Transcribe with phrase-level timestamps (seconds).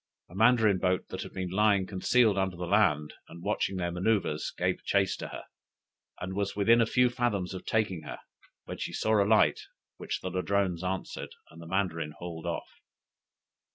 [0.31, 4.51] A Mandarin boat that had been lying concealed under the land, and watching their manoeuvres,
[4.57, 5.43] gave chace to her,
[6.19, 8.17] and was within a few fathoms of taking her,
[8.65, 9.59] when she saw a light,
[9.97, 12.81] which the Ladrones answered, and the Mandarin hauled off.